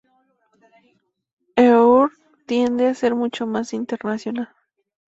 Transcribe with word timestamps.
Eur 1.55 2.09
tiende 2.47 2.87
a 2.87 2.95
ser 2.95 3.13
mucho 3.13 3.45
más 3.45 3.71
internacional. 3.71 4.49